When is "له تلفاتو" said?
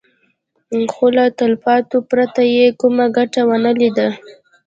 1.17-1.97